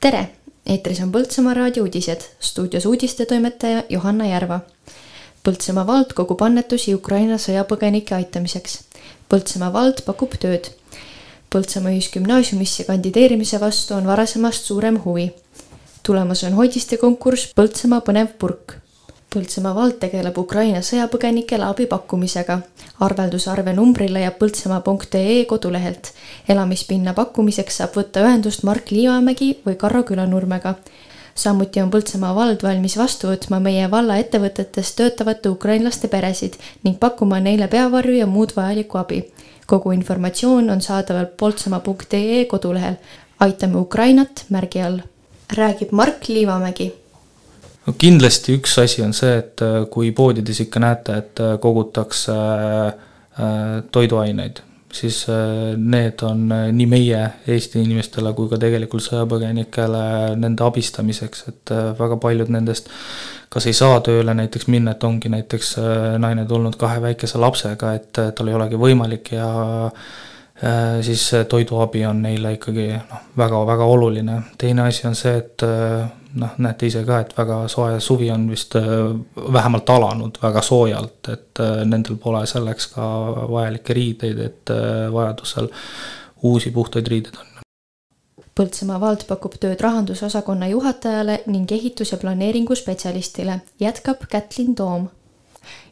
tere, 0.00 0.22
eetris 0.66 1.00
on 1.00 1.12
Põltsamaa 1.12 1.54
raadio 1.56 1.84
uudised, 1.86 2.24
stuudios 2.40 2.86
uudistetoimetaja 2.86 3.84
Johanna 3.88 4.26
Järva. 4.28 4.60
Põltsamaa 5.44 5.86
vald 5.86 6.12
kogub 6.18 6.42
annetusi 6.42 6.94
Ukraina 6.94 7.38
sõjapõgenike 7.40 8.16
aitamiseks. 8.16 8.80
Põltsamaa 9.30 9.72
vald 9.72 10.02
pakub 10.06 10.36
tööd. 10.42 10.70
Põltsamaa 11.52 11.94
Ühisgümnaasiumisse 11.94 12.84
kandideerimise 12.88 13.60
vastu 13.62 13.94
on 13.94 14.06
varasemast 14.06 14.64
suurem 14.64 15.00
huvi. 15.04 15.30
tulemas 16.02 16.44
on 16.44 16.52
hoidiste 16.54 16.96
konkurss 16.96 17.54
Põltsamaa 17.54 18.00
põnev 18.00 18.36
purk 18.38 18.76
Põltsamaa 19.34 19.74
vald 19.74 19.96
tegeleb 19.98 20.36
Ukraina 20.38 20.78
sõjapõgenikele 20.86 21.64
abi 21.66 21.86
pakkumisega. 21.90 22.60
arveldusarve 23.06 23.72
numbri 23.74 24.06
leiab 24.08 24.36
põltsamaa.ee 24.38 25.44
kodulehelt. 25.50 26.12
elamispinna 26.48 27.14
pakkumiseks 27.14 27.78
saab 27.80 27.96
võtta 27.98 28.22
ühendust 28.22 28.62
Mark 28.62 28.90
Liivamägi 28.90 29.48
või 29.66 29.74
Karro 29.76 30.02
Külanurmega. 30.02 30.74
samuti 31.34 31.82
on 31.82 31.90
Põltsamaa 31.90 32.34
vald 32.34 32.62
valmis 32.62 32.96
vastu 32.96 33.26
võtma 33.26 33.60
meie 33.60 33.90
valla 33.90 34.16
ettevõtetes 34.16 34.92
töötavate 35.00 35.48
ukrainlaste 35.48 36.08
peresid 36.08 36.54
ning 36.84 36.98
pakkuma 36.98 37.40
neile 37.40 37.68
peavarju 37.68 38.16
ja 38.18 38.26
muud 38.26 38.54
vajalikku 38.56 38.98
abi. 38.98 39.24
kogu 39.66 39.90
informatsioon 39.92 40.70
on 40.70 40.80
saadaval 40.80 41.26
poltsamaa.ee 41.26 42.44
kodulehel. 42.44 42.94
aitame 43.40 43.78
Ukrainat 43.78 44.44
märgi 44.48 44.82
all. 44.82 45.00
räägib 45.56 45.92
Mark 45.92 46.28
Liivamägi 46.28 47.05
no 47.86 47.94
kindlasti 47.98 48.56
üks 48.58 48.76
asi 48.82 49.04
on 49.06 49.14
see, 49.16 49.38
et 49.42 49.62
äh, 49.64 49.82
kui 49.92 50.12
poodides 50.16 50.62
ikka 50.66 50.82
näete, 50.82 51.20
et 51.22 51.42
äh, 51.42 51.56
kogutakse 51.62 52.34
äh, 52.34 53.60
toiduaineid, 53.92 54.62
siis 54.96 55.26
need 55.76 56.22
on 56.24 56.46
nii 56.48 56.86
meie, 56.88 57.18
Eesti 57.52 57.82
inimestele, 57.84 58.30
kui 58.32 58.48
ka 58.48 58.56
tegelikult 58.62 59.04
sõjapõgenikele 59.04 60.04
nende 60.40 60.64
abistamiseks, 60.64 61.42
et 61.50 61.72
väga 61.98 62.16
paljud 62.22 62.48
nendest 62.54 62.88
kas 63.52 63.66
ei 63.68 63.76
saa 63.76 63.98
tööle 64.06 64.32
näiteks 64.38 64.70
minna, 64.72 64.94
et 64.96 65.04
ongi 65.04 65.28
näiteks 65.28 65.74
naine 66.22 66.46
tulnud 66.48 66.78
kahe 66.80 67.02
väikese 67.04 67.42
lapsega, 67.42 67.92
et 67.98 68.22
tal 68.38 68.48
ei 68.48 68.56
olegi 68.56 68.80
võimalik 68.80 69.34
ja 69.36 69.50
siis 71.04 71.26
toiduabi 71.50 72.06
on 72.08 72.22
neile 72.24 72.54
ikkagi 72.56 72.88
noh, 72.96 73.28
väga-väga 73.36 73.90
oluline. 73.92 74.40
teine 74.56 74.88
asi 74.88 75.04
on 75.10 75.18
see, 75.18 75.36
et 75.42 75.66
noh, 76.40 76.54
näete 76.62 76.86
ise 76.90 77.02
ka, 77.06 77.20
et 77.22 77.34
väga 77.36 77.58
soe 77.72 78.00
suvi 78.00 78.30
on 78.30 78.46
vist 78.50 78.76
äh, 78.78 78.86
vähemalt 79.52 79.90
alanud 79.90 80.38
väga 80.42 80.62
soojalt, 80.62 81.28
et 81.32 81.62
äh, 81.62 81.82
nendel 81.88 82.18
pole 82.22 82.44
selleks 82.46 82.92
ka 82.94 83.08
vajalikke 83.50 83.96
riideid, 83.96 84.40
et 84.44 84.72
äh, 84.74 85.06
vajadusel 85.12 85.68
uusi 86.46 86.70
puhtaid 86.70 87.08
riideid 87.12 87.40
on. 87.40 87.52
Põltsamaa 88.56 89.00
vald 89.00 89.26
pakub 89.28 89.58
tööd 89.60 89.80
rahandusosakonna 89.84 90.70
juhatajale 90.72 91.42
ning 91.52 91.72
ehitus- 91.72 92.14
ja 92.14 92.18
planeeringuspetsialistile, 92.20 93.60
jätkab 93.80 94.24
Kätlin 94.30 94.74
Toom. 94.74 95.08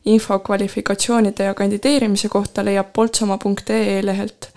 info 0.05 0.39
kvalifikatsioonide 0.39 1.45
ja 1.45 1.55
kandideerimise 1.55 2.29
kohta 2.29 2.65
leiab 2.65 2.93
poltsamaa.ee 2.93 4.07
lehelt 4.07 4.49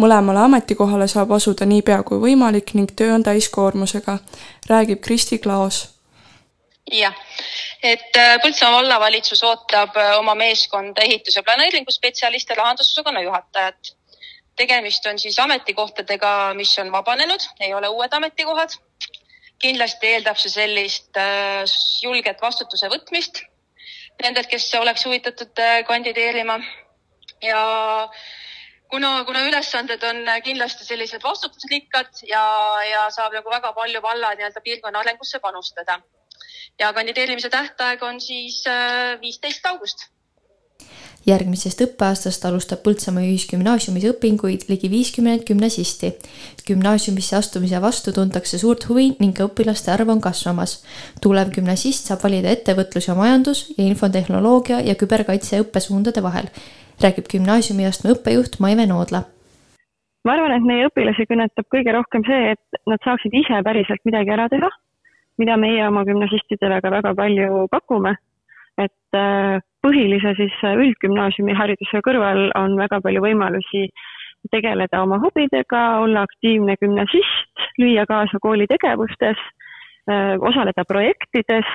mõlemale 0.00 0.44
ametikohale 0.44 1.08
saab 1.08 1.32
asuda 1.36 1.66
niipea 1.68 2.02
kui 2.06 2.20
võimalik 2.20 2.74
ning 2.74 2.92
töö 2.96 3.14
on 3.14 3.22
täiskoormusega, 3.22 4.18
räägib 4.68 5.00
Kristi 5.04 5.38
Klaos. 5.38 5.88
jah, 6.92 7.14
et 7.82 8.16
äh, 8.16 8.36
Põltsamaa 8.42 8.82
vallavalitsus 8.82 9.42
ootab 9.42 9.96
äh, 9.96 10.18
oma 10.18 10.34
meeskonda 10.34 11.02
ehitus- 11.02 11.36
ja 11.36 11.42
planeeringuspetsialiste, 11.42 12.54
rahandusosakonna 12.54 13.22
juhatajat. 13.22 13.96
tegemist 14.56 15.06
on 15.06 15.18
siis 15.18 15.38
ametikohtadega, 15.38 16.54
mis 16.54 16.78
on 16.78 16.92
vabanenud, 16.92 17.40
ei 17.60 17.74
ole 17.74 17.88
uued 17.88 18.12
ametikohad. 18.12 18.70
kindlasti 19.58 20.06
eeldab 20.06 20.36
see 20.36 20.50
sellist 20.50 21.16
äh, 21.16 21.64
julget 22.02 22.40
vastutuse 22.42 22.88
võtmist 22.88 23.44
nendelt, 24.22 24.46
kes 24.46 24.74
oleks 24.74 25.04
huvitatud 25.06 25.58
kandideerima 25.86 26.60
ja 27.42 27.62
kuna, 28.92 29.10
kuna 29.24 29.42
ülesanded 29.48 30.02
on 30.08 30.24
kindlasti 30.44 30.84
sellised 30.84 31.24
vastutusrikkad 31.24 32.24
ja, 32.28 32.44
ja 32.90 33.04
saab 33.14 33.36
nagu 33.38 33.52
väga 33.52 33.72
palju 33.76 34.02
valla 34.04 34.34
nii-öelda 34.36 34.64
piirkonna 34.64 35.00
arengusse 35.04 35.40
panustada. 35.40 36.00
ja 36.80 36.92
kandideerimise 36.92 37.48
tähtaeg 37.52 38.02
on 38.02 38.20
siis 38.20 38.62
äh, 38.66 39.20
viisteist 39.20 39.66
august 39.66 40.08
järgmisest 41.26 41.80
õppeaastast 41.86 42.44
alustab 42.48 42.82
Põltsamaa 42.84 43.22
Ühisgümnaasiumis 43.28 44.08
õpinguid 44.10 44.66
ligi 44.68 44.90
viiskümmend 44.90 45.46
gümnasisti. 45.48 46.12
gümnaasiumisse 46.68 47.36
astumise 47.36 47.80
vastu 47.82 48.12
tuntakse 48.12 48.58
suurt 48.58 48.88
huvi 48.88 49.08
ning 49.20 49.38
õpilaste 49.46 49.90
arv 49.94 50.08
on 50.08 50.20
kasvamas. 50.20 50.84
tulev 51.22 51.50
gümnasist 51.54 52.06
saab 52.06 52.22
valida 52.24 52.48
ettevõtlus 52.50 53.08
ja 53.08 53.14
majandus 53.14 53.74
ja 53.78 53.84
infotehnoloogia 53.84 54.80
ja 54.80 54.94
küberkaitse 54.94 55.60
õppesuundade 55.62 56.22
vahel 56.22 56.48
räägib 57.02 57.26
gümnaasiumiastme 57.32 58.14
õppejuht 58.14 58.60
Maive 58.60 58.86
Noodla. 58.86 59.22
ma 60.24 60.32
arvan, 60.32 60.52
et 60.54 60.66
meie 60.66 60.86
õpilasi 60.86 61.26
kõnetab 61.26 61.66
kõige 61.74 61.92
rohkem 61.96 62.22
see, 62.26 62.52
et 62.54 62.82
nad 62.86 63.00
saaksid 63.04 63.34
ise 63.34 63.62
päriselt 63.66 64.04
midagi 64.06 64.30
ära 64.30 64.48
teha, 64.52 64.68
mida 65.38 65.56
meie 65.56 65.86
oma 65.88 66.04
gümnasistidele 66.06 66.80
ka 66.80 66.90
väga 66.90 67.14
palju 67.14 67.66
pakume. 67.70 68.14
Et 68.80 69.18
äh, 69.18 69.60
põhilise 69.82 70.34
siis 70.38 70.58
üldgümnaasiumi 70.64 71.54
hariduse 71.58 72.00
kõrval 72.06 72.50
on 72.58 72.76
väga 72.78 73.00
palju 73.04 73.22
võimalusi 73.24 73.88
tegeleda 74.50 75.02
oma 75.02 75.18
hobidega, 75.22 75.82
olla 76.02 76.24
aktiivne 76.26 76.76
gümnasist, 76.80 77.66
lüüa 77.78 78.06
kaasa 78.08 78.40
kooli 78.42 78.66
tegevustes, 78.70 79.38
äh, 80.10 80.36
osaleda 80.40 80.84
projektides. 80.88 81.68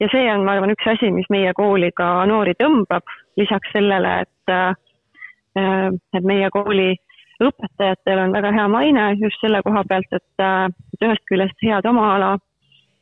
Ja 0.00 0.08
see 0.08 0.24
on, 0.32 0.46
ma 0.46 0.56
arvan, 0.56 0.72
üks 0.72 0.86
asi, 0.88 1.10
mis 1.12 1.28
meie 1.30 1.52
kooli 1.54 1.90
ka 1.96 2.24
noori 2.26 2.54
tõmbab, 2.56 3.04
lisaks 3.36 3.72
sellele, 3.74 4.20
et, 4.24 4.52
äh, 4.54 5.90
et 6.16 6.24
meie 6.24 6.48
kooli 6.50 6.94
õpetajatel 7.40 8.22
on 8.24 8.32
väga 8.32 8.52
hea 8.52 8.68
maine 8.68 9.04
just 9.20 9.40
selle 9.40 9.60
koha 9.64 9.84
pealt, 9.88 10.12
äh, 10.12 10.68
et 10.94 11.06
ühest 11.06 11.26
küljest 11.30 11.66
head 11.66 11.86
oma 11.86 12.14
ala 12.16 12.30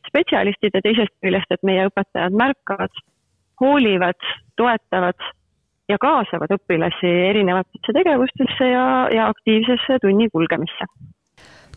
spetsialistid 0.08 0.74
ja 0.74 0.82
teisest 0.82 1.14
küljest, 1.22 1.50
et 1.50 1.62
meie 1.66 1.86
õpetajad 1.88 2.34
märkavad, 2.34 3.02
hoolivad, 3.60 4.18
toetavad 4.56 5.28
ja 5.88 5.98
kaasavad 6.00 6.52
õpilasi 6.58 7.12
erinevatesse 7.30 7.94
tegevustesse 7.96 8.72
ja, 8.72 8.88
ja 9.14 9.28
aktiivsesse 9.28 9.98
tunni 10.02 10.28
kulgemisse. 10.32 10.90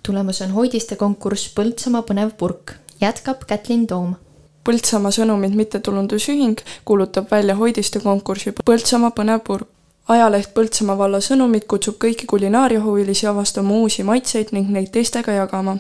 tulemas 0.06 0.42
on 0.42 0.52
hoidiste 0.58 0.96
konkurss 0.96 1.53
Põltsamaa 1.56 2.02
põnev 2.09 2.36
purk, 2.38 2.75
jätkab 3.02 3.47
Kätlin 3.47 3.88
Toom 3.88 4.16
Põltsamaa 4.62 5.09
Sõnumid 5.09 5.56
mittetulundusühing 5.58 6.59
kuulutab 6.86 7.31
välja 7.31 7.56
hoidiste 7.58 8.00
konkursi 8.00 8.53
Põltsamaa 8.66 9.09
põnev 9.18 9.42
purk. 9.48 9.68
ajaleht 10.08 10.53
Põltsamaa 10.53 10.98
valla 10.98 11.18
Sõnumid 11.18 11.66
kutsub 11.74 11.98
kõiki 12.03 12.28
kulinaariahuvilisi 12.30 13.28
avastama 13.28 13.74
uusi 13.74 14.03
maitseid 14.03 14.52
ning 14.52 14.69
neid 14.69 14.92
teistega 14.94 15.31
jagama, 15.31 15.78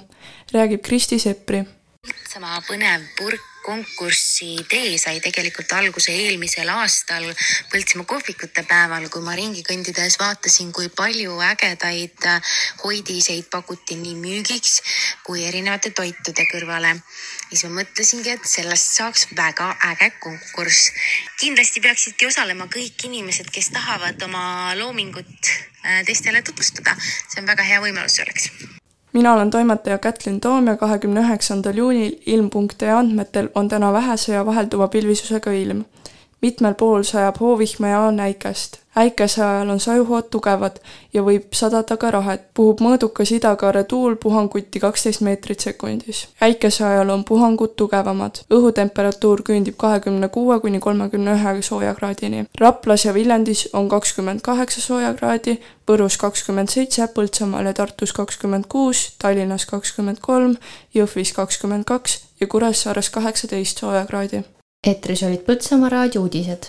räägib 0.53 0.81
Kristi 0.81 1.19
Seppri. 1.19 1.63
Põltsamaa 2.07 2.61
põnev 2.69 3.05
purk 3.19 3.50
konkursi 3.63 4.53
idee 4.61 4.97
sai 5.01 5.19
tegelikult 5.23 5.71
alguse 5.77 6.11
eelmisel 6.11 6.69
aastal 6.73 7.27
Põltsimaa 7.71 8.07
kohvikute 8.09 8.63
päeval, 8.67 9.07
kui 9.13 9.23
ma 9.23 9.35
ringi 9.37 9.63
kõndides 9.67 10.17
vaatasin, 10.19 10.71
kui 10.75 10.89
palju 10.89 11.37
ägedaid 11.45 12.27
hoidiseid 12.83 13.47
pakuti 13.51 13.95
nii 14.01 14.17
müügiks 14.19 14.81
kui 15.25 15.45
erinevate 15.47 15.91
toitude 15.95 16.45
kõrvale. 16.51 16.95
siis 17.49 17.63
ma 17.67 17.81
mõtlesingi, 17.81 18.35
et 18.35 18.45
sellest 18.47 18.97
saaks 18.97 19.27
väga 19.37 19.69
äge 19.91 20.11
konkurss. 20.19 20.91
kindlasti 21.39 21.81
peaksidki 21.81 22.27
osalema 22.27 22.67
kõik 22.67 23.07
inimesed, 23.09 23.49
kes 23.51 23.71
tahavad 23.77 24.21
oma 24.27 24.75
loomingut 24.75 25.51
äh, 25.85 26.03
teistele 26.05 26.41
tutvustada. 26.41 26.95
see 27.29 27.41
on 27.41 27.47
väga 27.47 27.63
hea 27.63 27.81
võimalus 27.81 28.21
selleks 28.21 28.79
mina 29.13 29.33
olen 29.33 29.49
toimetaja 29.51 29.97
Kätlin 29.97 30.41
Toom 30.41 30.67
ja 30.67 30.77
kahekümne 30.77 31.21
üheksandal 31.21 31.77
juunil 31.77 32.15
ilm.ee 32.25 32.91
andmetel 32.91 33.49
on 33.55 33.69
täna 33.69 33.93
vähese 33.93 34.33
ja 34.33 34.45
vahelduva 34.45 34.87
pilvisusega 34.87 35.51
ilm. 35.51 35.83
Mitmel 36.41 36.73
pool 36.73 37.03
sajab 37.03 37.39
hoovihma 37.39 37.87
ja 37.87 37.99
on 37.99 38.19
äikest 38.19 38.81
äikese 38.95 39.43
ajal 39.43 39.69
on 39.69 39.79
sajuhood 39.79 40.23
tugevad 40.31 40.79
ja 41.13 41.23
võib 41.23 41.53
sadada 41.55 41.97
ka 41.97 42.11
rahet. 42.11 42.41
puhub 42.53 42.81
mõõdukas 42.81 43.31
idakaare 43.35 43.83
tuul 43.83 44.15
puhanguti 44.15 44.79
kaksteist 44.79 45.21
meetrit 45.21 45.59
sekundis. 45.59 46.27
äikese 46.41 46.85
ajal 46.85 47.09
on 47.09 47.23
puhangud 47.23 47.75
tugevamad. 47.75 48.43
õhutemperatuur 48.49 49.43
küündib 49.43 49.77
kahekümne 49.77 50.27
kuue 50.27 50.59
kuni 50.59 50.79
kolmekümne 50.79 51.31
ühe 51.31 51.61
soojakraadini. 51.61 52.45
Raplas 52.59 53.05
ja 53.05 53.13
Viljandis 53.13 53.69
on 53.73 53.89
kakskümmend 53.89 54.41
kaheksa 54.41 54.81
soojakraadi, 54.81 55.59
Võrus 55.87 56.17
kakskümmend 56.17 56.69
seitse, 56.69 57.07
Põltsamaal 57.07 57.65
ja 57.65 57.73
Tartus 57.73 58.13
kakskümmend 58.13 58.65
kuus, 58.69 59.15
Tallinnas 59.17 59.65
kakskümmend 59.65 60.19
kolm, 60.21 60.55
Jõhvis 60.95 61.33
kakskümmend 61.33 61.83
kaks 61.83 62.23
ja 62.39 62.47
Kuressaares 62.47 63.09
kaheksateist 63.09 63.79
soojakraadi. 63.79 64.43
Eetris 64.89 65.21
olid 65.27 65.41
Põltsamaa 65.47 65.89
raadio 65.93 66.21
uudised 66.25 66.63